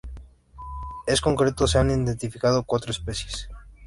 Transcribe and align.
En 1.13 1.17
concreto 1.21 1.67
se 1.67 1.77
han 1.77 1.91
identificado 1.91 2.63
cuatro 2.63 2.89
especies. 2.91 3.47